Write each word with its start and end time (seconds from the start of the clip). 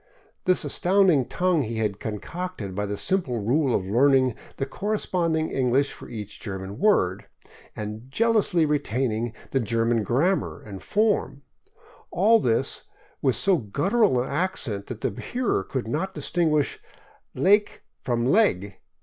'* 0.25 0.45
This 0.45 0.65
astound 0.65 1.11
ing 1.11 1.25
tongue 1.25 1.61
he 1.61 1.75
had 1.77 1.99
concocted 1.99 2.73
by 2.73 2.87
the 2.87 2.97
simple 2.97 3.39
rule 3.43 3.75
of 3.75 3.85
learning 3.85 4.33
the 4.57 4.65
cor 4.65 4.93
responding 4.93 5.51
English 5.51 5.93
for 5.93 6.09
each 6.09 6.39
German 6.39 6.79
word, 6.79 7.27
and 7.75 8.09
jealously 8.09 8.65
retaining 8.65 9.31
the 9.51 9.59
German 9.59 10.01
grammar 10.03 10.59
and 10.63 10.81
form; 10.81 11.43
all 12.09 12.39
this 12.39 12.81
with 13.21 13.35
so 13.35 13.57
guttural 13.59 14.19
an 14.19 14.27
accent 14.27 14.87
that 14.87 15.01
the 15.01 15.11
hearer 15.21 15.63
could 15.63 15.87
not 15.87 16.15
distinguish" 16.15 16.79
lake" 17.35 17.83
from" 18.03 18.25
leg." 18.31 18.77